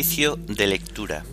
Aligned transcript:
Oficio 0.00 0.38
de 0.46 0.66
lectura. 0.66 1.24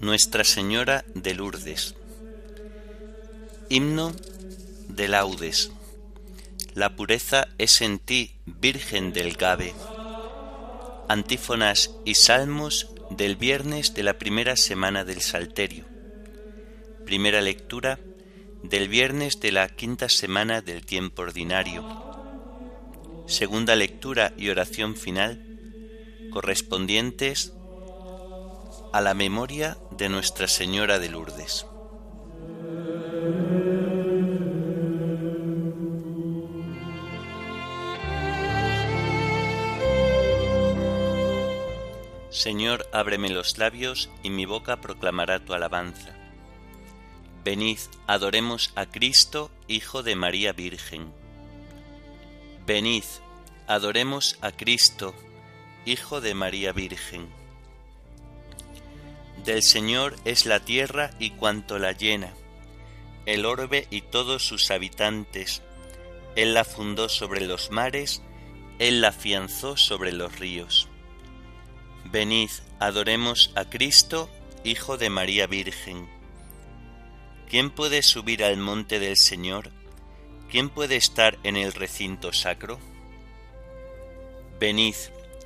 Nuestra 0.00 0.44
Señora 0.44 1.04
de 1.14 1.34
Lourdes. 1.34 1.94
Himno 3.68 4.12
de 4.88 5.08
laudes. 5.08 5.72
La 6.72 6.96
pureza 6.96 7.48
es 7.58 7.82
en 7.82 7.98
ti, 7.98 8.36
Virgen 8.46 9.12
del 9.12 9.34
Gabe. 9.34 9.74
Antífonas 11.10 11.90
y 12.06 12.14
salmos 12.14 12.88
del 13.10 13.36
viernes 13.36 13.92
de 13.92 14.04
la 14.04 14.14
primera 14.14 14.56
semana 14.56 15.04
del 15.04 15.20
Salterio. 15.20 15.91
Primera 17.12 17.42
lectura 17.42 17.98
del 18.62 18.88
viernes 18.88 19.38
de 19.38 19.52
la 19.52 19.68
quinta 19.68 20.08
semana 20.08 20.62
del 20.62 20.86
tiempo 20.86 21.20
ordinario. 21.20 21.84
Segunda 23.26 23.76
lectura 23.76 24.32
y 24.38 24.48
oración 24.48 24.96
final 24.96 25.44
correspondientes 26.30 27.52
a 28.94 29.02
la 29.02 29.12
memoria 29.12 29.76
de 29.90 30.08
Nuestra 30.08 30.48
Señora 30.48 30.98
de 30.98 31.10
Lourdes. 31.10 31.66
Señor, 42.30 42.86
ábreme 42.90 43.28
los 43.28 43.58
labios 43.58 44.08
y 44.22 44.30
mi 44.30 44.46
boca 44.46 44.80
proclamará 44.80 45.44
tu 45.44 45.52
alabanza. 45.52 46.21
Venid, 47.44 47.78
adoremos 48.06 48.72
a 48.76 48.86
Cristo, 48.86 49.50
Hijo 49.66 50.04
de 50.04 50.14
María 50.14 50.52
Virgen. 50.52 51.12
Venid, 52.66 53.02
adoremos 53.66 54.38
a 54.42 54.52
Cristo, 54.52 55.12
Hijo 55.84 56.20
de 56.20 56.34
María 56.34 56.72
Virgen. 56.72 57.28
Del 59.44 59.64
Señor 59.64 60.14
es 60.24 60.46
la 60.46 60.60
tierra 60.60 61.10
y 61.18 61.30
cuanto 61.30 61.80
la 61.80 61.90
llena, 61.90 62.32
el 63.26 63.44
orbe 63.44 63.88
y 63.90 64.02
todos 64.02 64.46
sus 64.46 64.70
habitantes. 64.70 65.62
Él 66.36 66.54
la 66.54 66.62
fundó 66.64 67.08
sobre 67.08 67.40
los 67.40 67.72
mares, 67.72 68.22
Él 68.78 69.00
la 69.00 69.08
afianzó 69.08 69.76
sobre 69.76 70.12
los 70.12 70.38
ríos. 70.38 70.86
Venid, 72.04 72.50
adoremos 72.78 73.50
a 73.56 73.64
Cristo, 73.64 74.30
Hijo 74.62 74.96
de 74.96 75.10
María 75.10 75.48
Virgen. 75.48 76.21
¿Quién 77.52 77.68
puede 77.68 78.02
subir 78.02 78.44
al 78.44 78.56
monte 78.56 78.98
del 78.98 79.18
Señor? 79.18 79.72
¿Quién 80.50 80.70
puede 80.70 80.96
estar 80.96 81.38
en 81.42 81.58
el 81.58 81.74
recinto 81.74 82.32
sacro? 82.32 82.78
Venid, 84.58 84.94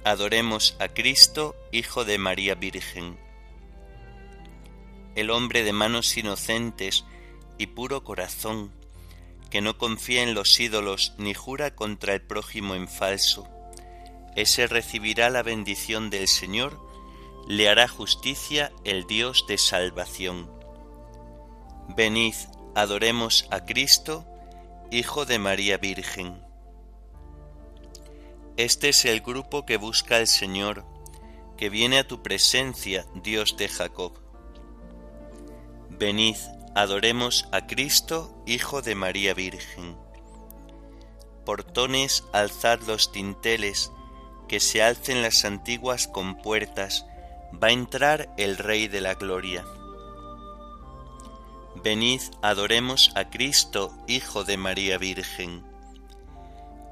adoremos 0.04 0.76
a 0.78 0.86
Cristo, 0.86 1.56
Hijo 1.72 2.04
de 2.04 2.18
María 2.18 2.54
Virgen. 2.54 3.18
El 5.16 5.30
hombre 5.30 5.64
de 5.64 5.72
manos 5.72 6.16
inocentes 6.16 7.04
y 7.58 7.66
puro 7.66 8.04
corazón, 8.04 8.70
que 9.50 9.60
no 9.60 9.76
confía 9.76 10.22
en 10.22 10.32
los 10.32 10.60
ídolos 10.60 11.12
ni 11.18 11.34
jura 11.34 11.74
contra 11.74 12.14
el 12.14 12.22
prójimo 12.22 12.76
en 12.76 12.86
falso, 12.86 13.48
ese 14.36 14.68
recibirá 14.68 15.28
la 15.28 15.42
bendición 15.42 16.10
del 16.10 16.28
Señor, 16.28 16.80
le 17.48 17.68
hará 17.68 17.88
justicia 17.88 18.70
el 18.84 19.08
Dios 19.08 19.44
de 19.48 19.58
salvación. 19.58 20.55
Venid, 21.88 22.34
adoremos 22.74 23.46
a 23.50 23.64
Cristo, 23.64 24.26
Hijo 24.90 25.24
de 25.24 25.38
María 25.38 25.78
Virgen. 25.78 26.42
Este 28.56 28.88
es 28.88 29.04
el 29.04 29.20
grupo 29.20 29.64
que 29.64 29.76
busca 29.76 30.16
al 30.16 30.26
Señor, 30.26 30.84
que 31.56 31.70
viene 31.70 31.98
a 31.98 32.06
tu 32.06 32.22
presencia, 32.22 33.06
Dios 33.22 33.56
de 33.56 33.68
Jacob. 33.68 34.18
Venid, 35.90 36.36
adoremos 36.74 37.48
a 37.52 37.66
Cristo, 37.66 38.42
Hijo 38.46 38.82
de 38.82 38.94
María 38.96 39.32
Virgen. 39.32 39.96
Portones, 41.44 42.24
alzad 42.32 42.80
los 42.80 43.12
tinteles, 43.12 43.92
que 44.48 44.58
se 44.58 44.82
alcen 44.82 45.22
las 45.22 45.44
antiguas 45.44 46.08
compuertas, 46.08 47.06
va 47.54 47.68
a 47.68 47.72
entrar 47.72 48.34
el 48.36 48.58
Rey 48.58 48.88
de 48.88 49.00
la 49.00 49.14
Gloria. 49.14 49.64
Venid, 51.82 52.22
adoremos 52.42 53.12
a 53.16 53.28
Cristo, 53.28 53.94
Hijo 54.06 54.44
de 54.44 54.56
María 54.56 54.98
Virgen. 54.98 55.62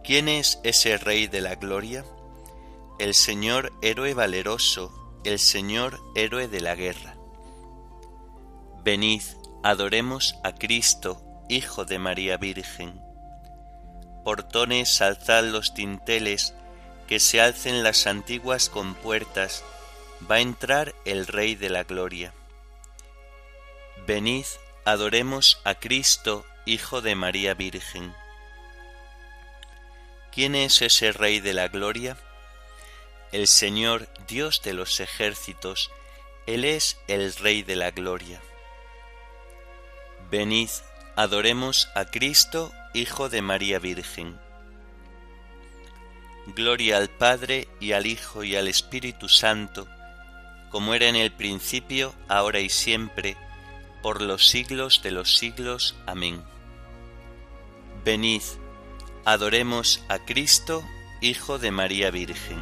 ¿Quién 0.05 0.29
es 0.29 0.61
ese 0.63 0.99
Rey 0.99 1.27
de 1.27 1.41
la 1.41 1.55
Gloria? 1.55 2.05
El 2.99 3.15
Señor 3.15 3.73
héroe 3.81 4.15
valeroso, 4.15 5.21
el 5.25 5.39
Señor 5.39 6.01
héroe 6.15 6.49
de 6.49 6.61
la 6.61 6.75
guerra. 6.75 7.17
Venid, 8.85 9.23
adoremos 9.63 10.37
a 10.45 10.55
Cristo, 10.55 11.21
Hijo 11.49 11.87
de 11.87 11.99
María 11.99 12.37
Virgen. 12.37 13.01
Portones, 14.23 15.01
alzad 15.01 15.45
los 15.45 15.73
tinteles, 15.73 16.55
que 17.09 17.21
se 17.21 17.41
alcen 17.41 17.83
las 17.83 18.07
antiguas 18.07 18.69
compuertas, 18.69 19.65
va 20.31 20.37
a 20.37 20.41
entrar 20.41 20.95
el 21.05 21.27
Rey 21.27 21.55
de 21.55 21.71
la 21.71 21.85
Gloria. 21.85 22.33
Venid, 24.07 24.45
adoremos 24.85 25.61
a 25.65 25.75
Cristo, 25.77 26.45
Hijo 26.67 27.01
de 27.01 27.15
María 27.15 27.55
Virgen. 27.55 28.15
¿Quién 30.31 30.55
es 30.55 30.83
ese 30.83 31.13
Rey 31.13 31.41
de 31.41 31.55
la 31.55 31.69
Gloria? 31.69 32.19
El 33.33 33.49
Señor, 33.49 34.09
Dios 34.29 34.61
de 34.63 34.75
los 34.75 35.01
ejércitos, 35.01 35.91
Él 36.47 36.67
es 36.67 36.99
el 37.09 37.35
Rey 37.35 37.63
de 37.63 37.77
la 37.77 37.93
Gloria. 37.93 38.43
Venid, 40.31 40.69
adoremos 41.17 41.89
a 41.95 42.05
Cristo, 42.05 42.71
Hijo 42.93 43.31
de 43.31 43.41
María 43.41 43.79
Virgen. 43.79 44.39
Gloria 46.49 46.99
al 46.99 47.09
Padre 47.09 47.69
y 47.81 47.93
al 47.93 48.07
Hijo 48.07 48.45
y 48.45 48.55
al 48.55 48.69
Espíritu 48.69 49.31
Santo, 49.31 49.89
como 50.71 50.93
era 50.93 51.09
en 51.09 51.17
el 51.17 51.33
principio, 51.33 52.15
ahora 52.29 52.61
y 52.61 52.69
siempre, 52.69 53.39
por 54.05 54.21
los 54.21 54.49
siglos 54.49 55.01
de 55.03 55.13
los 55.13 55.39
siglos. 55.39 55.97
Amén. 56.05 56.43
Venid, 58.05 58.43
adoremos 59.25 60.05
a 60.11 60.19
Cristo, 60.19 60.85
Hijo 61.23 61.59
de 61.59 61.71
María 61.71 62.11
Virgen. 62.11 62.59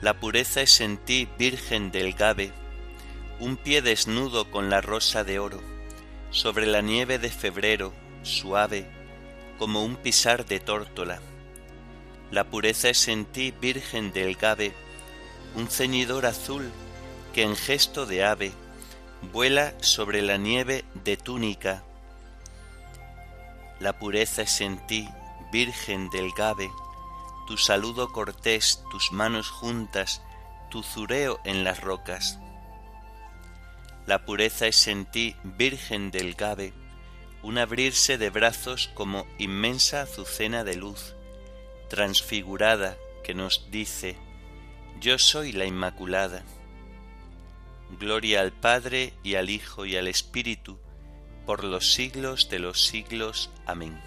La 0.00 0.18
pureza 0.18 0.62
es 0.62 0.80
en 0.80 0.96
ti, 0.96 1.28
Virgen 1.38 1.90
del 1.90 2.14
Gabe, 2.14 2.52
un 3.38 3.58
pie 3.58 3.82
desnudo 3.82 4.50
con 4.50 4.70
la 4.70 4.80
rosa 4.80 5.24
de 5.24 5.40
oro, 5.40 5.60
sobre 6.30 6.66
la 6.66 6.80
nieve 6.80 7.18
de 7.18 7.28
febrero, 7.28 7.92
suave, 8.22 8.99
como 9.60 9.84
un 9.84 9.96
pisar 9.96 10.46
de 10.46 10.58
tórtola. 10.58 11.20
La 12.30 12.44
pureza 12.44 12.88
es 12.88 13.08
en 13.08 13.26
ti, 13.26 13.52
Virgen 13.60 14.10
del 14.10 14.34
Gabe, 14.34 14.72
un 15.54 15.68
ceñidor 15.68 16.24
azul 16.24 16.72
que 17.34 17.42
en 17.42 17.54
gesto 17.56 18.06
de 18.06 18.24
ave 18.24 18.52
vuela 19.34 19.74
sobre 19.82 20.22
la 20.22 20.38
nieve 20.38 20.86
de 21.04 21.18
túnica. 21.18 21.82
La 23.80 23.98
pureza 23.98 24.40
es 24.40 24.62
en 24.62 24.78
ti, 24.86 25.06
Virgen 25.52 26.08
del 26.08 26.32
Gabe, 26.32 26.70
tu 27.46 27.58
saludo 27.58 28.12
cortés, 28.12 28.82
tus 28.90 29.12
manos 29.12 29.50
juntas, 29.50 30.22
tu 30.70 30.82
zureo 30.82 31.38
en 31.44 31.64
las 31.64 31.82
rocas. 31.82 32.38
La 34.06 34.24
pureza 34.24 34.66
es 34.66 34.86
en 34.86 35.04
ti, 35.04 35.36
Virgen 35.44 36.10
del 36.10 36.32
Gabe, 36.34 36.72
un 37.42 37.58
abrirse 37.58 38.18
de 38.18 38.30
brazos 38.30 38.90
como 38.94 39.26
inmensa 39.38 40.02
azucena 40.02 40.64
de 40.64 40.76
luz, 40.76 41.14
transfigurada, 41.88 42.96
que 43.24 43.34
nos 43.34 43.70
dice, 43.70 44.16
yo 45.00 45.18
soy 45.18 45.52
la 45.52 45.64
Inmaculada. 45.64 46.44
Gloria 47.98 48.40
al 48.40 48.52
Padre 48.52 49.14
y 49.22 49.34
al 49.34 49.50
Hijo 49.50 49.86
y 49.86 49.96
al 49.96 50.08
Espíritu, 50.08 50.78
por 51.46 51.64
los 51.64 51.92
siglos 51.92 52.48
de 52.50 52.58
los 52.58 52.86
siglos. 52.86 53.50
Amén. 53.66 54.00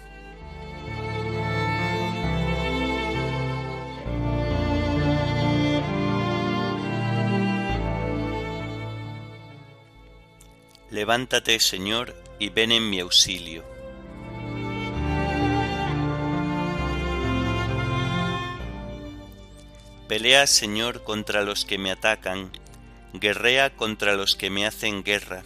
Levántate, 10.90 11.58
Señor, 11.58 12.14
y 12.38 12.48
ven 12.48 12.72
en 12.72 12.88
mi 12.88 13.00
auxilio. 13.00 13.64
Pelea, 20.08 20.46
Señor, 20.46 21.02
contra 21.02 21.42
los 21.42 21.64
que 21.64 21.78
me 21.78 21.90
atacan, 21.90 22.52
guerrea 23.14 23.74
contra 23.74 24.14
los 24.14 24.36
que 24.36 24.50
me 24.50 24.66
hacen 24.66 25.02
guerra, 25.02 25.44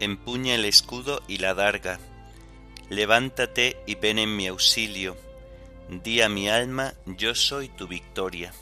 empuña 0.00 0.56
el 0.56 0.64
escudo 0.64 1.22
y 1.28 1.38
la 1.38 1.54
darga, 1.54 2.00
levántate 2.90 3.76
y 3.86 3.94
ven 3.94 4.18
en 4.18 4.34
mi 4.34 4.48
auxilio, 4.48 5.16
di 5.88 6.20
a 6.22 6.28
mi 6.28 6.48
alma, 6.48 6.94
yo 7.06 7.34
soy 7.34 7.68
tu 7.68 7.86
victoria. 7.86 8.52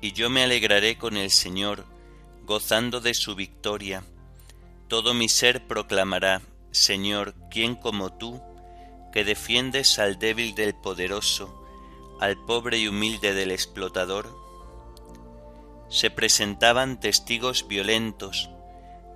Y 0.00 0.12
yo 0.12 0.30
me 0.30 0.44
alegraré 0.44 0.96
con 0.96 1.16
el 1.16 1.30
Señor, 1.30 1.86
gozando 2.44 3.00
de 3.00 3.14
su 3.14 3.34
victoria, 3.34 4.04
todo 4.94 5.12
mi 5.12 5.28
ser 5.28 5.66
proclamará, 5.66 6.40
Señor, 6.70 7.34
¿quién 7.50 7.74
como 7.74 8.12
tú, 8.12 8.40
que 9.12 9.24
defiendes 9.24 9.98
al 9.98 10.20
débil 10.20 10.54
del 10.54 10.72
poderoso, 10.72 11.52
al 12.20 12.36
pobre 12.44 12.78
y 12.78 12.86
humilde 12.86 13.34
del 13.34 13.50
explotador? 13.50 14.28
Se 15.88 16.10
presentaban 16.10 17.00
testigos 17.00 17.66
violentos, 17.66 18.50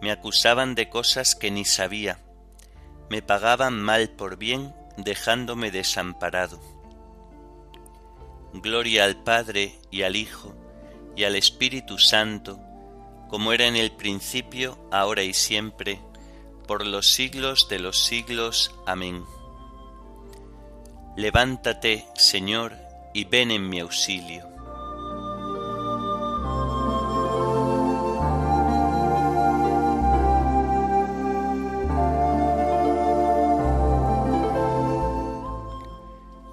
me 0.02 0.10
acusaban 0.10 0.74
de 0.74 0.88
cosas 0.88 1.36
que 1.36 1.52
ni 1.52 1.64
sabía, 1.64 2.18
me 3.08 3.22
pagaban 3.22 3.80
mal 3.80 4.10
por 4.10 4.36
bien, 4.36 4.74
dejándome 4.96 5.70
desamparado. 5.70 6.60
Gloria 8.52 9.04
al 9.04 9.22
Padre 9.22 9.78
y 9.92 10.02
al 10.02 10.16
Hijo 10.16 10.56
y 11.14 11.22
al 11.22 11.36
Espíritu 11.36 11.98
Santo, 11.98 12.58
como 13.28 13.52
era 13.52 13.66
en 13.66 13.76
el 13.76 13.92
principio, 13.92 14.78
ahora 14.90 15.22
y 15.22 15.34
siempre, 15.34 16.00
por 16.66 16.86
los 16.86 17.12
siglos 17.12 17.68
de 17.68 17.78
los 17.78 17.98
siglos. 17.98 18.74
Amén. 18.86 19.24
Levántate, 21.16 22.06
Señor, 22.14 22.76
y 23.12 23.24
ven 23.24 23.50
en 23.50 23.68
mi 23.68 23.80
auxilio. 23.80 24.46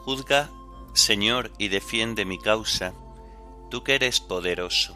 Juzga, 0.03 0.49
Señor, 0.93 1.51
y 1.57 1.67
defiende 1.69 2.25
mi 2.25 2.39
causa, 2.39 2.93
tú 3.69 3.83
que 3.83 3.95
eres 3.95 4.19
poderoso. 4.19 4.95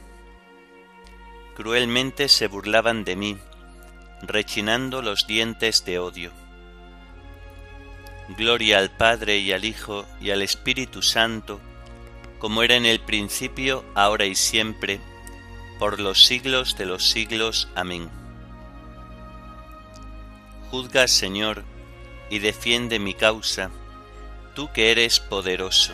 cruelmente 1.55 2.29
se 2.29 2.47
burlaban 2.47 3.03
de 3.03 3.15
mí, 3.15 3.37
rechinando 4.21 5.01
los 5.01 5.27
dientes 5.27 5.85
de 5.85 5.99
odio. 5.99 6.31
Gloria 8.37 8.79
al 8.79 8.89
Padre 8.89 9.39
y 9.39 9.51
al 9.51 9.65
Hijo 9.65 10.05
y 10.19 10.31
al 10.31 10.41
Espíritu 10.41 11.01
Santo, 11.01 11.59
como 12.39 12.63
era 12.63 12.75
en 12.75 12.85
el 12.85 12.99
principio, 12.99 13.83
ahora 13.93 14.25
y 14.25 14.35
siempre, 14.35 14.99
por 15.79 15.99
los 15.99 16.25
siglos 16.25 16.77
de 16.77 16.85
los 16.85 17.09
siglos. 17.09 17.67
Amén. 17.75 18.09
Juzga, 20.69 21.07
Señor, 21.07 21.63
y 22.29 22.39
defiende 22.39 22.99
mi 22.99 23.13
causa, 23.13 23.71
tú 24.55 24.71
que 24.71 24.91
eres 24.91 25.19
poderoso. 25.19 25.93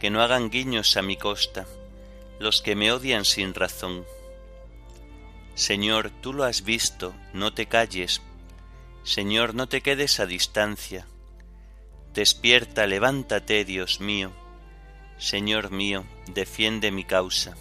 que 0.00 0.10
no 0.10 0.22
hagan 0.22 0.50
guiños 0.50 0.96
a 0.96 1.02
mi 1.02 1.16
costa, 1.16 1.66
los 2.40 2.62
que 2.62 2.74
me 2.74 2.90
odian 2.90 3.24
sin 3.24 3.54
razón. 3.54 4.04
Señor, 5.54 6.10
tú 6.22 6.32
lo 6.32 6.44
has 6.44 6.64
visto, 6.64 7.14
no 7.34 7.52
te 7.52 7.66
calles. 7.66 8.22
Señor, 9.04 9.54
no 9.54 9.68
te 9.68 9.82
quedes 9.82 10.18
a 10.18 10.26
distancia. 10.26 11.06
Despierta, 12.14 12.86
levántate, 12.86 13.64
Dios 13.66 14.00
mío. 14.00 14.32
Señor 15.18 15.70
mío, 15.70 16.06
defiende 16.28 16.90
mi 16.90 17.04
causa. 17.04 17.54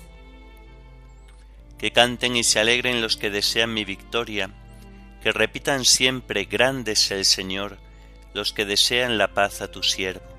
Que 1.78 1.92
canten 1.92 2.38
y 2.38 2.46
se 2.46 2.60
alegren 2.60 3.02
los 3.02 3.18
que 3.18 3.30
desean 3.30 3.74
mi 3.74 3.84
victoria, 3.84 4.50
que 5.22 5.34
repitan 5.34 5.84
siempre, 5.84 6.46
grande 6.46 6.94
es 6.94 7.12
el 7.12 7.26
Señor, 7.26 7.80
los 8.34 8.54
que 8.54 8.66
desean 8.66 9.18
la 9.18 9.34
paz 9.34 9.62
a 9.62 9.70
tu 9.70 9.84
siervo. 9.84 10.39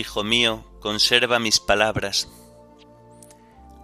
Hijo 0.00 0.24
mío, 0.24 0.64
conserva 0.80 1.38
mis 1.38 1.60
palabras, 1.60 2.26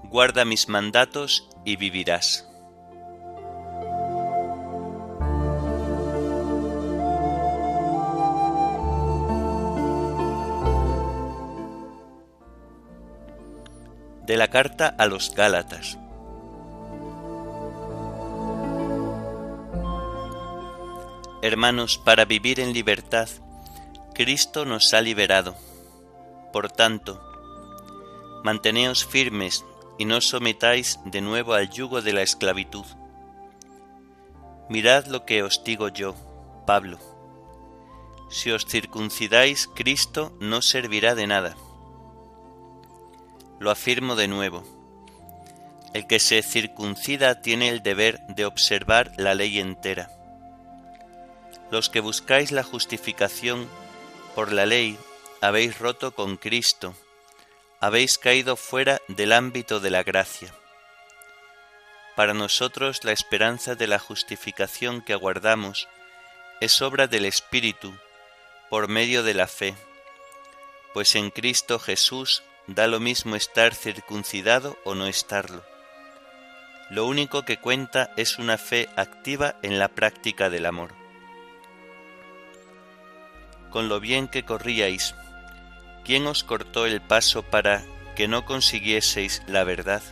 guarda 0.04 0.46
mis 0.46 0.66
mandatos 0.66 1.46
y 1.62 1.76
vivirás. 1.76 2.49
De 14.23 14.38
la 14.38 14.49
carta 14.49 14.88
a 14.96 15.06
los 15.08 15.35
Gálatas. 15.35 15.99
Hermanos, 21.42 21.99
para 21.99 22.25
vivir 22.25 22.58
en 22.61 22.73
libertad, 22.73 23.28
Cristo 24.14 24.64
nos 24.64 24.94
ha 24.94 25.02
liberado 25.02 25.65
por 26.53 26.71
tanto, 26.71 27.21
manteneos 28.45 29.05
firmes 29.05 29.65
y 29.99 30.05
no 30.05 30.21
sometáis 30.21 31.00
de 31.05 31.21
nuevo 31.21 31.55
al 31.55 31.71
yugo 31.71 32.03
de 32.03 32.12
la 32.12 32.23
esclavitud. 32.23 32.85
Mirad 34.69 35.07
lo 35.07 35.25
que 35.25 35.43
os 35.43 35.62
digo 35.65 35.88
yo, 35.88 36.15
Pablo. 36.67 36.99
Si 38.29 38.50
os 38.50 38.67
circuncidáis, 38.67 39.69
Cristo 39.75 40.37
no 40.41 40.61
servirá 40.61 41.15
de 41.15 41.26
nada. 41.26 41.57
Lo 43.61 43.71
afirmo 43.71 44.17
de 44.17 44.29
nuevo. 44.29 44.65
El 45.95 46.07
que 46.07 46.19
se 46.19 46.43
circuncida 46.43 47.41
tiene 47.41 47.69
el 47.69 47.83
deber 47.83 48.21
de 48.29 48.45
observar 48.45 49.12
la 49.17 49.35
ley 49.35 49.61
entera. 49.61 50.11
Los 51.71 51.88
que 51.88 52.00
buscáis 52.00 52.53
la 52.53 52.62
justificación 52.62 53.67
por 54.35 54.53
la 54.53 54.67
ley 54.67 54.99
habéis 55.40 55.78
roto 55.78 56.14
con 56.14 56.37
Cristo, 56.37 56.95
habéis 57.81 58.19
caído 58.19 58.57
fuera 58.57 59.00
del 59.09 59.33
ámbito 59.33 59.81
de 59.81 59.90
la 59.90 60.02
gracia. 60.02 60.52
Para 62.14 62.33
nosotros 62.33 63.05
la 63.05 63.12
esperanza 63.12 63.75
de 63.75 63.87
la 63.87 63.99
justificación 63.99 65.02
que 65.02 65.12
aguardamos 65.12 65.88
es 66.61 66.81
obra 66.81 67.07
del 67.07 67.26
Espíritu 67.26 67.95
por 68.71 68.88
medio 68.88 69.23
de 69.23 69.35
la 69.35 69.47
fe, 69.47 69.75
pues 70.95 71.14
en 71.14 71.31
Cristo 71.31 71.78
Jesús 71.78 72.43
da 72.66 72.87
lo 72.87 73.00
mismo 73.00 73.37
estar 73.37 73.75
circuncidado 73.75 74.78
o 74.85 74.95
no 74.95 75.07
estarlo. 75.07 75.62
Lo 76.88 77.07
único 77.07 77.45
que 77.45 77.59
cuenta 77.59 78.12
es 78.16 78.38
una 78.38 78.59
fe 78.59 78.88
activa 78.97 79.57
en 79.62 79.78
la 79.78 79.88
práctica 79.88 80.50
del 80.50 80.66
amor. 80.66 80.95
Con 83.71 83.88
lo 83.88 84.00
bien 84.00 84.28
que 84.28 84.45
corríais, 84.45 85.14
¿quién 86.07 86.29
os 86.29 86.45
cortó 86.45 86.87
el 86.87 87.01
paso 87.01 87.43
para 87.43 87.85
que 88.15 88.29
no 88.29 88.45
consiguieseis 88.45 89.43
la 89.49 89.65
verdad? 89.65 90.03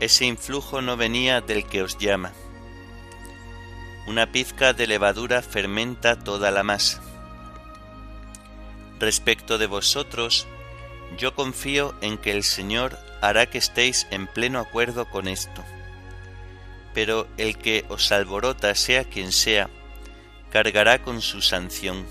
Ese 0.00 0.24
influjo 0.24 0.80
no 0.80 0.96
venía 0.96 1.42
del 1.42 1.66
que 1.66 1.82
os 1.82 1.98
llama. 1.98 2.32
Una 4.06 4.32
pizca 4.32 4.72
de 4.72 4.86
levadura 4.86 5.42
fermenta 5.42 6.18
toda 6.18 6.50
la 6.50 6.62
masa. 6.62 7.02
Respecto 8.98 9.58
de 9.58 9.66
vosotros, 9.66 10.46
yo 11.18 11.34
confío 11.34 11.94
en 12.00 12.16
que 12.16 12.32
el 12.32 12.42
Señor 12.42 12.98
hará 13.20 13.50
que 13.50 13.58
estéis 13.58 14.06
en 14.10 14.26
pleno 14.26 14.60
acuerdo 14.60 15.10
con 15.10 15.28
esto. 15.28 15.62
Pero 16.94 17.28
el 17.36 17.58
que 17.58 17.84
os 17.90 18.10
alborota, 18.12 18.74
sea 18.74 19.04
quien 19.04 19.30
sea, 19.30 19.68
cargará 20.50 21.02
con 21.02 21.20
su 21.20 21.42
sanción. 21.42 22.06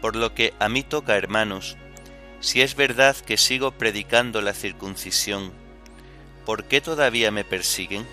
Por 0.00 0.16
lo 0.16 0.34
que 0.34 0.54
a 0.58 0.68
mí 0.68 0.82
toca, 0.82 1.16
hermanos, 1.16 1.76
si 2.40 2.62
es 2.62 2.76
verdad 2.76 3.16
que 3.16 3.36
sigo 3.36 3.72
predicando 3.72 4.40
la 4.40 4.54
circuncisión, 4.54 5.52
¿por 6.46 6.64
qué 6.64 6.80
todavía 6.80 7.30
me 7.30 7.44
persiguen? 7.44 8.06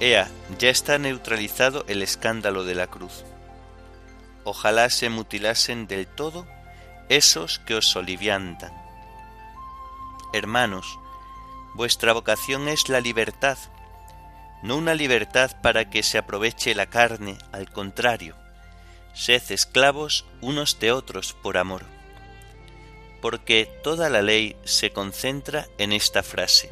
Ea, 0.00 0.30
ya 0.58 0.70
está 0.70 0.98
neutralizado 0.98 1.84
el 1.88 2.02
escándalo 2.02 2.64
de 2.64 2.74
la 2.74 2.86
cruz. 2.86 3.24
Ojalá 4.44 4.90
se 4.90 5.08
mutilasen 5.08 5.86
del 5.86 6.06
todo 6.06 6.46
esos 7.08 7.58
que 7.60 7.74
os 7.74 7.86
soliviantan. 7.88 8.72
Hermanos, 10.32 10.98
vuestra 11.74 12.12
vocación 12.12 12.68
es 12.68 12.88
la 12.88 13.00
libertad, 13.00 13.58
no 14.62 14.76
una 14.76 14.94
libertad 14.94 15.50
para 15.60 15.90
que 15.90 16.02
se 16.02 16.18
aproveche 16.18 16.74
la 16.74 16.86
carne, 16.86 17.36
al 17.52 17.70
contrario, 17.70 18.36
sed 19.14 19.42
esclavos 19.50 20.24
unos 20.40 20.78
de 20.78 20.92
otros 20.92 21.32
por 21.32 21.56
amor. 21.56 21.84
Porque 23.20 23.68
toda 23.82 24.10
la 24.10 24.22
ley 24.22 24.56
se 24.64 24.90
concentra 24.90 25.68
en 25.78 25.92
esta 25.92 26.22
frase. 26.22 26.68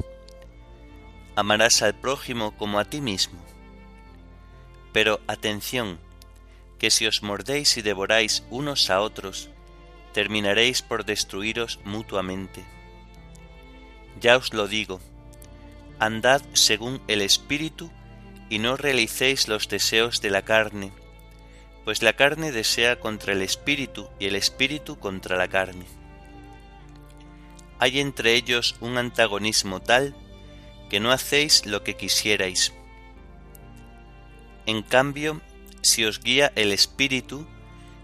Amarás 1.35 1.81
al 1.81 1.95
prójimo 1.95 2.57
como 2.57 2.79
a 2.79 2.85
ti 2.85 2.99
mismo. 2.99 3.39
Pero 4.91 5.21
atención, 5.27 5.99
que 6.77 6.91
si 6.91 7.07
os 7.07 7.23
mordéis 7.23 7.77
y 7.77 7.81
devoráis 7.81 8.43
unos 8.49 8.89
a 8.89 9.01
otros, 9.01 9.49
terminaréis 10.13 10.81
por 10.81 11.05
destruiros 11.05 11.79
mutuamente. 11.85 12.65
Ya 14.19 14.35
os 14.35 14.53
lo 14.53 14.67
digo, 14.67 14.99
andad 15.99 16.41
según 16.53 17.01
el 17.07 17.21
Espíritu 17.21 17.91
y 18.49 18.59
no 18.59 18.75
realicéis 18.75 19.47
los 19.47 19.69
deseos 19.69 20.21
de 20.21 20.29
la 20.29 20.41
carne, 20.41 20.91
pues 21.85 22.01
la 22.01 22.13
carne 22.13 22.51
desea 22.51 22.99
contra 22.99 23.33
el 23.33 23.41
Espíritu 23.41 24.07
y 24.19 24.27
el 24.27 24.35
Espíritu 24.35 24.99
contra 24.99 25.37
la 25.37 25.47
carne. 25.47 25.85
Hay 27.79 27.99
entre 27.99 28.35
ellos 28.35 28.75
un 28.79 28.97
antagonismo 28.97 29.81
tal 29.81 30.15
que 30.89 30.99
no 30.99 31.11
hacéis 31.11 31.65
lo 31.65 31.83
que 31.83 31.95
quisierais. 31.95 32.73
En 34.65 34.83
cambio, 34.83 35.41
si 35.81 36.05
os 36.05 36.21
guía 36.21 36.51
el 36.55 36.71
Espíritu, 36.71 37.47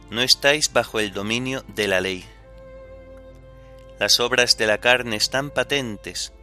no 0.10 0.22
estáis 0.22 0.74
bajo 0.74 1.00
el 1.00 1.14
dominio 1.14 1.64
de 1.68 1.88
la 1.88 2.02
ley. 2.02 2.26
Las 4.00 4.20
obras 4.20 4.58
de 4.58 4.68
la 4.68 4.80
carne 4.80 5.16
están 5.16 5.52
patentes, 5.52 6.34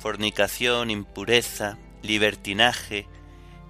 fornicación, 0.00 0.90
impureza, 0.90 1.78
libertinaje, 2.02 3.06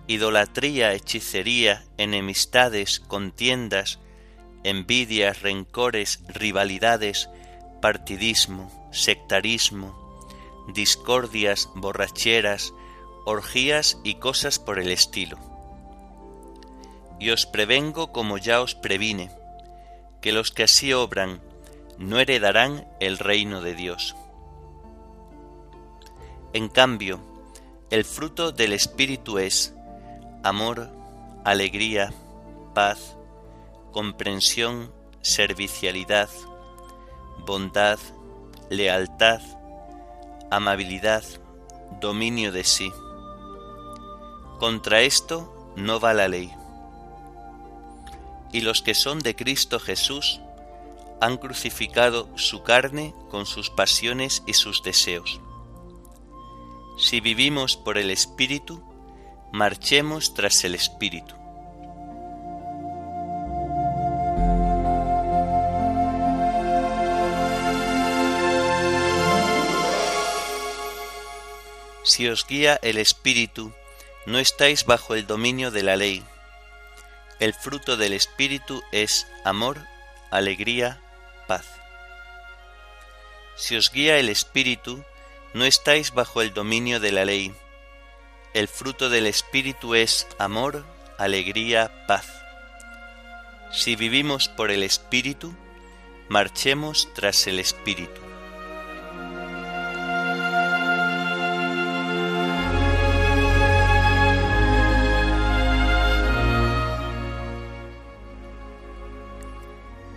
idolatría, 0.06 0.92
hechicería, 0.94 1.84
enemistades, 1.98 3.00
contiendas, 3.00 3.98
envidias, 4.64 5.42
rencores, 5.42 6.20
rivalidades, 6.28 7.28
partidismo, 7.80 8.88
sectarismo, 8.92 9.98
discordias, 10.74 11.68
borracheras, 11.74 12.72
orgías 13.24 13.98
y 14.04 14.14
cosas 14.16 14.58
por 14.58 14.78
el 14.78 14.90
estilo 14.90 15.52
y 17.22 17.30
os 17.30 17.46
prevengo 17.46 18.10
como 18.10 18.36
ya 18.36 18.60
os 18.60 18.74
previne, 18.74 19.30
que 20.20 20.32
los 20.32 20.50
que 20.50 20.64
así 20.64 20.92
obran 20.92 21.40
no 21.96 22.18
heredarán 22.18 22.84
el 22.98 23.16
reino 23.16 23.60
de 23.60 23.76
Dios. 23.76 24.16
En 26.52 26.68
cambio, 26.68 27.20
el 27.90 28.04
fruto 28.04 28.50
del 28.50 28.72
Espíritu 28.72 29.38
es 29.38 29.72
amor, 30.42 30.90
alegría, 31.44 32.12
paz, 32.74 33.16
comprensión, 33.92 34.92
servicialidad, 35.20 36.28
bondad, 37.46 37.98
lealtad, 38.70 39.40
amabilidad, 40.50 41.24
dominio 42.00 42.52
de 42.52 42.64
sí. 42.64 42.92
Contra 44.58 45.00
esto 45.00 45.72
no 45.76 46.00
va 46.00 46.14
la 46.14 46.28
ley 46.28 46.52
y 48.52 48.60
los 48.60 48.82
que 48.82 48.94
son 48.94 49.18
de 49.20 49.34
Cristo 49.34 49.80
Jesús 49.80 50.40
han 51.20 51.38
crucificado 51.38 52.28
su 52.36 52.62
carne 52.62 53.14
con 53.30 53.46
sus 53.46 53.70
pasiones 53.70 54.42
y 54.46 54.52
sus 54.52 54.82
deseos. 54.82 55.40
Si 56.98 57.20
vivimos 57.20 57.76
por 57.76 57.96
el 57.96 58.10
Espíritu, 58.10 58.82
marchemos 59.52 60.34
tras 60.34 60.64
el 60.64 60.74
Espíritu. 60.74 61.34
Si 72.04 72.28
os 72.28 72.46
guía 72.46 72.78
el 72.82 72.98
Espíritu, 72.98 73.72
no 74.26 74.38
estáis 74.38 74.84
bajo 74.84 75.14
el 75.14 75.26
dominio 75.26 75.70
de 75.70 75.82
la 75.82 75.96
ley 75.96 76.24
el 77.42 77.54
fruto 77.54 77.96
del 77.96 78.12
Espíritu 78.12 78.84
es 78.92 79.26
amor, 79.42 79.84
alegría, 80.30 81.00
paz. 81.48 81.66
Si 83.56 83.74
os 83.74 83.90
guía 83.90 84.16
el 84.18 84.28
Espíritu, 84.28 85.02
no 85.52 85.64
estáis 85.64 86.12
bajo 86.14 86.40
el 86.40 86.54
dominio 86.54 87.00
de 87.00 87.10
la 87.10 87.24
ley. 87.24 87.52
El 88.54 88.68
fruto 88.68 89.08
del 89.08 89.26
Espíritu 89.26 89.94
es 89.94 90.26
amor, 90.38 90.84
alegría, 91.18 91.90
paz. 92.06 92.26
Si 93.72 93.96
vivimos 93.96 94.48
por 94.48 94.70
el 94.70 94.82
Espíritu, 94.82 95.54
marchemos 96.28 97.08
tras 97.14 97.46
el 97.46 97.58
Espíritu. 97.58 98.20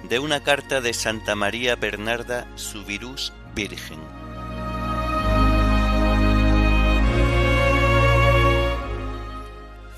de 0.10 0.20
una 0.20 0.44
carta 0.44 0.82
de 0.82 0.94
Santa 0.94 1.34
María 1.36 1.76
Bernarda 1.76 2.48
Subirús 2.56 3.34
Virgen. 3.56 4.15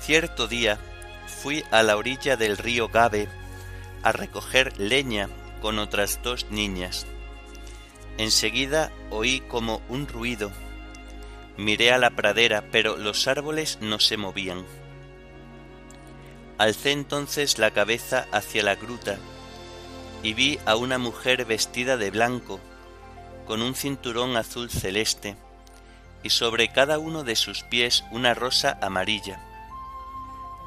Cierto 0.08 0.48
día 0.48 0.78
fui 1.26 1.62
a 1.70 1.82
la 1.82 1.98
orilla 1.98 2.38
del 2.38 2.56
río 2.56 2.88
Gabe 2.88 3.28
a 4.02 4.10
recoger 4.10 4.72
leña 4.80 5.28
con 5.60 5.78
otras 5.78 6.20
dos 6.22 6.46
niñas. 6.48 7.06
Enseguida 8.16 8.90
oí 9.10 9.40
como 9.40 9.82
un 9.90 10.08
ruido. 10.08 10.50
Miré 11.58 11.92
a 11.92 11.98
la 11.98 12.08
pradera, 12.08 12.64
pero 12.72 12.96
los 12.96 13.28
árboles 13.28 13.80
no 13.82 14.00
se 14.00 14.16
movían. 14.16 14.64
Alcé 16.56 16.92
entonces 16.92 17.58
la 17.58 17.70
cabeza 17.72 18.28
hacia 18.32 18.62
la 18.62 18.76
gruta 18.76 19.18
y 20.22 20.32
vi 20.32 20.58
a 20.64 20.76
una 20.76 20.96
mujer 20.96 21.44
vestida 21.44 21.98
de 21.98 22.10
blanco, 22.10 22.60
con 23.46 23.60
un 23.60 23.74
cinturón 23.74 24.38
azul 24.38 24.70
celeste, 24.70 25.36
y 26.22 26.30
sobre 26.30 26.72
cada 26.72 26.98
uno 26.98 27.24
de 27.24 27.36
sus 27.36 27.62
pies 27.62 28.06
una 28.10 28.32
rosa 28.32 28.78
amarilla. 28.80 29.44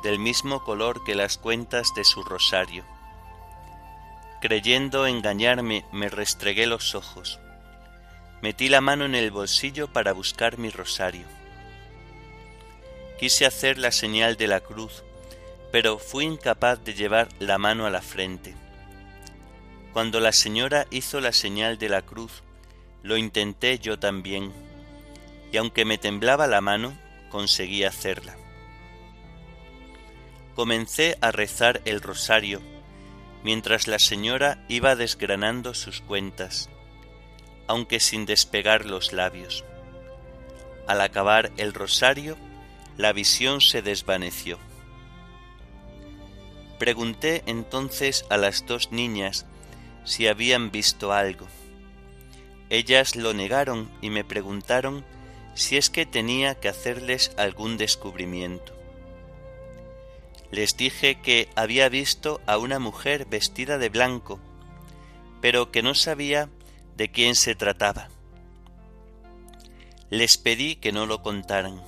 Del 0.03 0.19
mismo 0.19 0.63
color 0.63 1.03
que 1.03 1.15
las 1.15 1.37
cuentas 1.37 1.93
de 1.95 2.03
su 2.03 2.23
rosario. 2.23 2.83
Creyendo 4.41 5.05
engañarme, 5.05 5.85
me 5.91 6.09
restregué 6.09 6.65
los 6.65 6.95
ojos. 6.95 7.39
Metí 8.41 8.69
la 8.69 8.81
mano 8.81 9.05
en 9.05 9.13
el 9.13 9.29
bolsillo 9.29 9.87
para 9.87 10.13
buscar 10.13 10.57
mi 10.57 10.69
rosario. 10.69 11.25
Quise 13.19 13.45
hacer 13.45 13.77
la 13.77 13.91
señal 13.91 14.35
de 14.37 14.47
la 14.47 14.61
cruz, 14.61 15.03
pero 15.71 15.99
fui 15.99 16.25
incapaz 16.25 16.83
de 16.83 16.95
llevar 16.95 17.29
la 17.37 17.59
mano 17.59 17.85
a 17.85 17.91
la 17.91 18.01
frente. 18.01 18.55
Cuando 19.93 20.19
la 20.19 20.31
señora 20.31 20.87
hizo 20.89 21.21
la 21.21 21.33
señal 21.33 21.77
de 21.77 21.89
la 21.89 22.01
cruz, 22.01 22.41
lo 23.03 23.17
intenté 23.17 23.77
yo 23.77 23.99
también, 23.99 24.51
y 25.51 25.57
aunque 25.57 25.85
me 25.85 25.99
temblaba 25.99 26.47
la 26.47 26.61
mano, 26.61 26.97
conseguí 27.29 27.83
hacerla. 27.83 28.35
Comencé 30.55 31.17
a 31.21 31.31
rezar 31.31 31.81
el 31.85 32.01
rosario, 32.01 32.61
mientras 33.43 33.87
la 33.87 33.99
señora 33.99 34.65
iba 34.67 34.95
desgranando 34.95 35.73
sus 35.73 36.01
cuentas, 36.01 36.69
aunque 37.67 37.99
sin 37.99 38.25
despegar 38.25 38.85
los 38.85 39.13
labios. 39.13 39.63
Al 40.87 40.99
acabar 40.99 41.51
el 41.55 41.73
rosario, 41.73 42.35
la 42.97 43.13
visión 43.13 43.61
se 43.61 43.81
desvaneció. 43.81 44.59
Pregunté 46.79 47.43
entonces 47.45 48.25
a 48.29 48.37
las 48.37 48.65
dos 48.65 48.91
niñas 48.91 49.45
si 50.03 50.27
habían 50.27 50.69
visto 50.69 51.13
algo. 51.13 51.47
Ellas 52.69 53.15
lo 53.15 53.33
negaron 53.33 53.89
y 54.01 54.09
me 54.09 54.25
preguntaron 54.25 55.05
si 55.53 55.77
es 55.77 55.89
que 55.89 56.05
tenía 56.05 56.55
que 56.55 56.69
hacerles 56.69 57.31
algún 57.37 57.77
descubrimiento. 57.77 58.80
Les 60.51 60.75
dije 60.75 61.15
que 61.21 61.47
había 61.55 61.87
visto 61.87 62.41
a 62.45 62.57
una 62.57 62.77
mujer 62.77 63.25
vestida 63.25 63.77
de 63.77 63.89
blanco, 63.89 64.39
pero 65.39 65.71
que 65.71 65.81
no 65.81 65.95
sabía 65.95 66.49
de 66.97 67.09
quién 67.09 67.35
se 67.35 67.55
trataba. 67.55 68.09
Les 70.09 70.37
pedí 70.37 70.75
que 70.75 70.91
no 70.91 71.05
lo 71.05 71.21
contaran. 71.21 71.81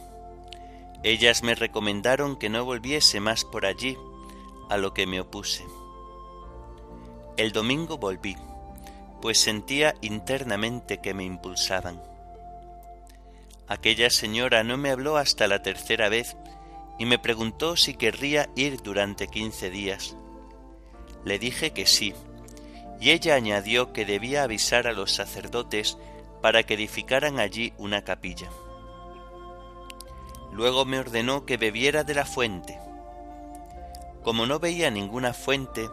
Ellas 1.04 1.44
me 1.44 1.56
recomendaron 1.56 2.38
que 2.38 2.50
no 2.50 2.64
volviese 2.64 3.20
más 3.20 3.44
por 3.44 3.66
allí, 3.66 3.98
a 4.70 4.78
lo 4.78 4.94
que 4.94 5.06
me 5.06 5.20
opuse. 5.20 5.66
El 7.36 7.52
domingo 7.52 7.98
volví, 7.98 8.38
pues 9.22 9.40
sentía 9.40 9.96
internamente 10.02 11.00
que 11.00 11.14
me 11.14 11.26
impulsaban. 11.26 12.02
Aquella 13.68 14.10
señora 14.10 14.64
no 14.64 14.78
me 14.78 14.92
habló 14.92 15.18
hasta 15.18 15.48
la 15.48 15.62
tercera 15.62 16.08
vez 16.08 16.38
y 17.04 17.06
me 17.06 17.20
preguntó 17.20 17.76
si 17.76 17.96
querría 17.96 18.50
ir 18.56 18.82
durante 18.82 19.28
quince 19.28 19.70
días. 19.70 20.16
Le 21.26 21.38
dije 21.38 21.74
que 21.74 21.86
sí, 21.86 22.14
y 23.02 23.12
ella 23.12 23.36
añadió 23.36 23.92
que 23.92 24.06
debía 24.06 24.44
avisar 24.44 24.88
a 24.88 24.94
los 24.94 25.12
sacerdotes 25.12 25.98
para 26.42 26.64
que 26.64 26.76
edificaran 26.76 27.42
allí 27.42 27.74
una 27.78 28.06
capilla. 28.06 28.50
Luego 30.54 30.86
me 30.86 30.98
ordenó 30.98 31.46
que 31.46 31.58
bebiera 31.58 32.06
de 32.06 32.14
la 32.14 32.24
fuente. 32.24 32.80
Como 34.24 34.46
no 34.46 34.60
veía 34.60 34.90
ninguna 34.90 35.34
fuente, 35.34 35.90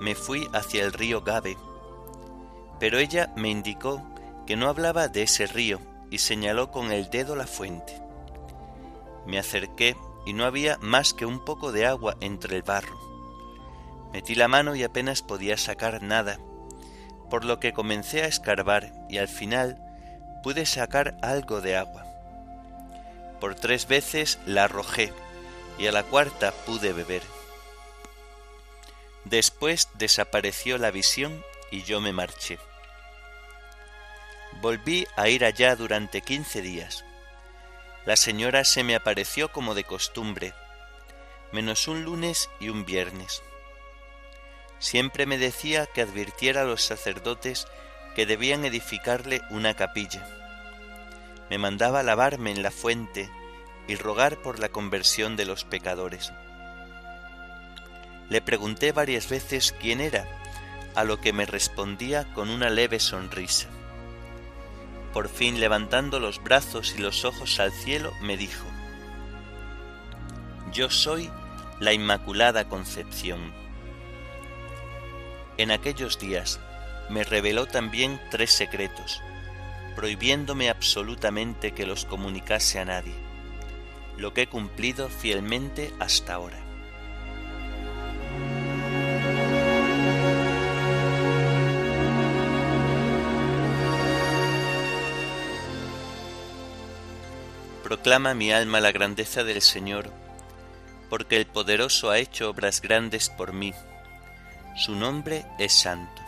me 0.00 0.14
fui 0.14 0.48
hacia 0.54 0.84
el 0.84 0.94
río 0.94 1.20
Gabe, 1.20 1.58
pero 2.80 2.98
ella 2.98 3.30
me 3.36 3.50
indicó 3.50 4.02
que 4.46 4.56
no 4.56 4.70
hablaba 4.70 5.08
de 5.08 5.24
ese 5.24 5.46
río 5.48 5.80
y 6.10 6.16
señaló 6.16 6.70
con 6.70 6.92
el 6.92 7.10
dedo 7.10 7.36
la 7.36 7.46
fuente. 7.46 8.00
Me 9.26 9.38
acerqué 9.38 9.96
y 10.26 10.32
no 10.32 10.44
había 10.44 10.76
más 10.82 11.14
que 11.14 11.24
un 11.24 11.42
poco 11.42 11.72
de 11.72 11.86
agua 11.86 12.16
entre 12.20 12.56
el 12.56 12.62
barro. 12.62 12.98
Metí 14.12 14.34
la 14.34 14.48
mano 14.48 14.74
y 14.74 14.82
apenas 14.82 15.22
podía 15.22 15.56
sacar 15.56 16.02
nada, 16.02 16.38
por 17.30 17.44
lo 17.44 17.60
que 17.60 17.72
comencé 17.72 18.22
a 18.22 18.26
escarbar 18.26 18.92
y 19.08 19.18
al 19.18 19.28
final 19.28 19.78
pude 20.42 20.66
sacar 20.66 21.16
algo 21.22 21.60
de 21.60 21.76
agua. 21.76 22.04
Por 23.40 23.54
tres 23.54 23.86
veces 23.86 24.38
la 24.46 24.64
arrojé 24.64 25.12
y 25.78 25.86
a 25.86 25.92
la 25.92 26.02
cuarta 26.02 26.52
pude 26.66 26.92
beber. 26.92 27.22
Después 29.24 29.88
desapareció 29.94 30.76
la 30.78 30.90
visión 30.90 31.42
y 31.70 31.82
yo 31.82 32.00
me 32.00 32.12
marché. 32.12 32.58
Volví 34.60 35.06
a 35.16 35.28
ir 35.28 35.44
allá 35.44 35.76
durante 35.76 36.22
quince 36.22 36.62
días 36.62 37.04
la 38.06 38.14
señora 38.14 38.64
se 38.64 38.84
me 38.84 38.94
apareció 38.94 39.50
como 39.50 39.74
de 39.74 39.82
costumbre, 39.82 40.54
menos 41.52 41.88
un 41.88 42.04
lunes 42.04 42.48
y 42.60 42.68
un 42.68 42.84
viernes. 42.86 43.42
Siempre 44.78 45.26
me 45.26 45.38
decía 45.38 45.86
que 45.86 46.02
advirtiera 46.02 46.62
a 46.62 46.64
los 46.64 46.82
sacerdotes 46.82 47.66
que 48.14 48.24
debían 48.24 48.64
edificarle 48.64 49.42
una 49.50 49.74
capilla. 49.74 50.24
Me 51.50 51.58
mandaba 51.58 52.04
lavarme 52.04 52.52
en 52.52 52.62
la 52.62 52.70
fuente 52.70 53.28
y 53.88 53.96
rogar 53.96 54.40
por 54.40 54.60
la 54.60 54.68
conversión 54.68 55.34
de 55.34 55.44
los 55.44 55.64
pecadores. 55.64 56.32
Le 58.28 58.40
pregunté 58.40 58.92
varias 58.92 59.28
veces 59.28 59.74
quién 59.80 60.00
era, 60.00 60.28
a 60.94 61.02
lo 61.02 61.20
que 61.20 61.32
me 61.32 61.44
respondía 61.44 62.32
con 62.34 62.50
una 62.50 62.70
leve 62.70 63.00
sonrisa 63.00 63.68
por 65.16 65.30
fin 65.30 65.60
levantando 65.60 66.20
los 66.20 66.42
brazos 66.42 66.94
y 66.94 67.00
los 67.00 67.24
ojos 67.24 67.58
al 67.58 67.72
cielo, 67.72 68.12
me 68.20 68.36
dijo, 68.36 68.66
Yo 70.74 70.90
soy 70.90 71.30
la 71.80 71.94
Inmaculada 71.94 72.68
Concepción. 72.68 73.54
En 75.56 75.70
aquellos 75.70 76.18
días 76.18 76.60
me 77.08 77.24
reveló 77.24 77.64
también 77.64 78.20
tres 78.30 78.52
secretos, 78.52 79.22
prohibiéndome 79.94 80.68
absolutamente 80.68 81.72
que 81.72 81.86
los 81.86 82.04
comunicase 82.04 82.78
a 82.78 82.84
nadie, 82.84 83.14
lo 84.18 84.34
que 84.34 84.42
he 84.42 84.48
cumplido 84.48 85.08
fielmente 85.08 85.94
hasta 85.98 86.34
ahora. 86.34 86.65
Proclama 98.06 98.34
mi 98.34 98.52
alma 98.52 98.78
la 98.78 98.92
grandeza 98.92 99.42
del 99.42 99.60
Señor, 99.60 100.12
porque 101.10 101.36
el 101.38 101.44
poderoso 101.44 102.08
ha 102.08 102.20
hecho 102.20 102.48
obras 102.48 102.80
grandes 102.80 103.28
por 103.28 103.52
mí. 103.52 103.74
Su 104.76 104.94
nombre 104.94 105.44
es 105.58 105.72
santo. 105.72 106.22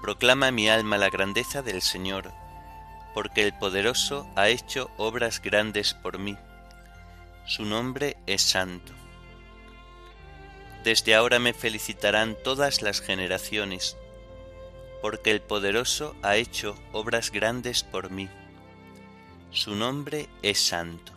Proclama 0.00 0.52
mi 0.52 0.68
alma 0.68 0.96
la 0.96 1.10
grandeza 1.10 1.60
del 1.60 1.82
Señor, 1.82 2.32
porque 3.14 3.42
el 3.42 3.52
poderoso 3.52 4.30
ha 4.36 4.48
hecho 4.48 4.92
obras 4.96 5.42
grandes 5.42 5.92
por 5.92 6.20
mí. 6.20 6.36
Su 7.44 7.64
nombre 7.64 8.16
es 8.28 8.42
santo. 8.42 8.92
Desde 10.84 11.16
ahora 11.16 11.40
me 11.40 11.52
felicitarán 11.52 12.36
todas 12.44 12.80
las 12.80 13.00
generaciones, 13.00 13.96
porque 15.02 15.32
el 15.32 15.40
poderoso 15.40 16.14
ha 16.22 16.36
hecho 16.36 16.76
obras 16.92 17.32
grandes 17.32 17.82
por 17.82 18.12
mí 18.12 18.28
su 19.50 19.74
nombre 19.74 20.28
es 20.42 20.60
santo. 20.60 21.12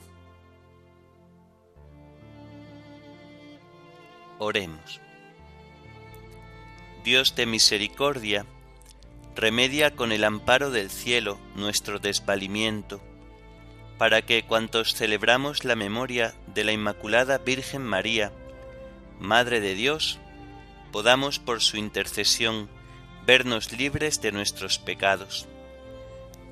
Oremos. 4.39 5.01
Dios 7.03 7.35
de 7.35 7.45
misericordia, 7.45 8.45
remedia 9.35 9.95
con 9.95 10.11
el 10.11 10.23
amparo 10.23 10.71
del 10.71 10.89
cielo 10.89 11.39
nuestro 11.55 11.99
desvalimiento, 11.99 13.01
para 13.97 14.21
que 14.21 14.43
cuantos 14.43 14.95
celebramos 14.95 15.63
la 15.63 15.75
memoria 15.75 16.33
de 16.47 16.63
la 16.63 16.71
Inmaculada 16.71 17.37
Virgen 17.37 17.83
María, 17.83 18.31
Madre 19.19 19.59
de 19.59 19.75
Dios, 19.75 20.19
podamos 20.91 21.37
por 21.37 21.61
su 21.61 21.77
intercesión 21.77 22.69
vernos 23.25 23.71
libres 23.71 24.21
de 24.21 24.31
nuestros 24.31 24.79
pecados 24.79 25.47